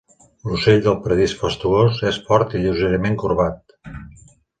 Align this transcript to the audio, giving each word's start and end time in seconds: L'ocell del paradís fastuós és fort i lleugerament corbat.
L'ocell 0.51 0.79
del 0.85 0.95
paradís 1.03 1.35
fastuós 1.41 1.99
és 2.11 2.17
fort 2.31 2.55
i 2.57 2.63
lleugerament 2.63 3.19
corbat. 3.25 3.77